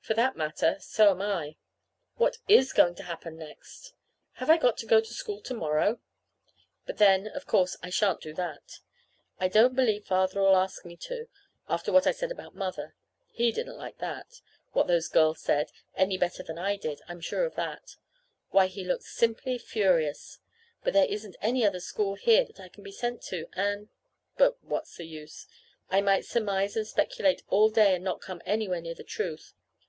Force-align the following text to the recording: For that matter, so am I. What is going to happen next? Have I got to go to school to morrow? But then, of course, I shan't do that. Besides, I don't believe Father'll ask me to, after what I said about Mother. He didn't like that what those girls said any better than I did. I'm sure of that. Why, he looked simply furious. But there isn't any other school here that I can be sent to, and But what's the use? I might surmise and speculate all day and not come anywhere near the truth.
For 0.00 0.14
that 0.14 0.38
matter, 0.38 0.78
so 0.80 1.10
am 1.10 1.20
I. 1.20 1.56
What 2.16 2.38
is 2.48 2.72
going 2.72 2.94
to 2.94 3.02
happen 3.02 3.36
next? 3.36 3.92
Have 4.36 4.48
I 4.48 4.56
got 4.56 4.78
to 4.78 4.86
go 4.86 5.02
to 5.02 5.12
school 5.12 5.42
to 5.42 5.52
morrow? 5.52 6.00
But 6.86 6.96
then, 6.96 7.26
of 7.26 7.46
course, 7.46 7.76
I 7.82 7.90
shan't 7.90 8.22
do 8.22 8.32
that. 8.32 8.62
Besides, 8.64 8.82
I 9.38 9.48
don't 9.48 9.76
believe 9.76 10.06
Father'll 10.06 10.56
ask 10.56 10.86
me 10.86 10.96
to, 11.08 11.28
after 11.68 11.92
what 11.92 12.06
I 12.06 12.12
said 12.12 12.32
about 12.32 12.54
Mother. 12.54 12.94
He 13.26 13.52
didn't 13.52 13.76
like 13.76 13.98
that 13.98 14.40
what 14.72 14.86
those 14.86 15.08
girls 15.08 15.40
said 15.42 15.70
any 15.94 16.16
better 16.16 16.42
than 16.42 16.58
I 16.58 16.76
did. 16.76 17.02
I'm 17.06 17.20
sure 17.20 17.44
of 17.44 17.54
that. 17.56 17.96
Why, 18.48 18.66
he 18.66 18.84
looked 18.84 19.04
simply 19.04 19.58
furious. 19.58 20.38
But 20.82 20.94
there 20.94 21.04
isn't 21.04 21.36
any 21.42 21.66
other 21.66 21.80
school 21.80 22.14
here 22.14 22.46
that 22.46 22.58
I 22.60 22.70
can 22.70 22.82
be 22.82 22.92
sent 22.92 23.20
to, 23.24 23.46
and 23.52 23.90
But 24.38 24.56
what's 24.64 24.96
the 24.96 25.04
use? 25.04 25.46
I 25.90 26.00
might 26.00 26.24
surmise 26.24 26.76
and 26.78 26.86
speculate 26.86 27.42
all 27.50 27.68
day 27.68 27.94
and 27.96 28.02
not 28.04 28.22
come 28.22 28.40
anywhere 28.46 28.80
near 28.80 28.94
the 28.94 29.04
truth. 29.04 29.52